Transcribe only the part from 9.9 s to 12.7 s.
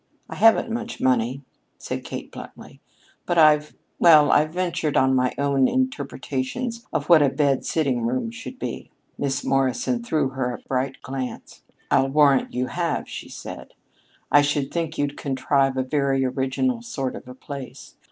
threw her a bright glance. "I'll warrant you